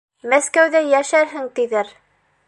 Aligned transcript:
Мәскәүҙә 0.31 0.81
йәшәрһең 0.93 1.45
тиҙәр. 1.59 1.93